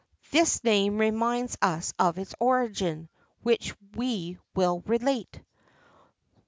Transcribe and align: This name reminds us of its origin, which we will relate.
This 0.31 0.63
name 0.63 0.97
reminds 0.97 1.59
us 1.61 1.93
of 1.99 2.17
its 2.17 2.33
origin, 2.39 3.07
which 3.43 3.75
we 3.95 4.39
will 4.55 4.79
relate. 4.87 5.41